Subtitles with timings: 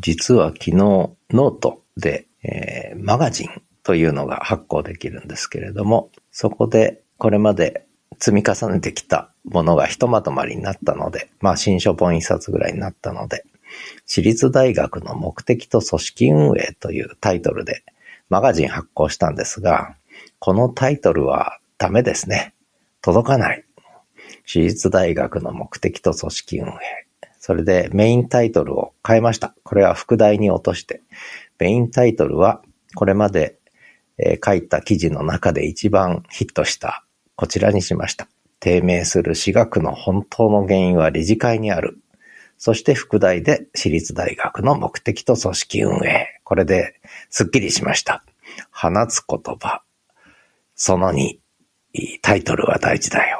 [0.00, 7.86] 実は昨日ノートで、えー、マガジンというのが発行できるんですけれども、そこでこれまで
[8.18, 13.44] 積み重ねてきたものがひとまとまりになったので、まあ新書本一冊ぐらいになったので、
[14.06, 17.82] 私立大学の目的と組織運営というタイトルで
[18.28, 19.96] マガジン発行したんですが、
[20.38, 22.54] このタイトルはダメですね。
[23.02, 23.64] 届かない。
[24.44, 26.74] 私立大学の目的と組織運営。
[27.38, 29.54] それでメインタイトルを変えました。
[29.68, 31.02] これは副題に落として。
[31.58, 32.62] メインタイトルは
[32.94, 33.58] これまで
[34.42, 37.04] 書いた記事の中で一番ヒットした
[37.36, 38.28] こちらにしました。
[38.60, 41.98] 低迷する私学の本当の原因は理事会にある。
[42.56, 46.40] そして副題で私立大学の目的と組織運営。
[46.44, 46.94] これで
[47.28, 48.24] スッキリしました。
[48.72, 49.82] 放つ言葉。
[50.76, 51.38] その2、
[52.22, 53.37] タイトルは大事だよ。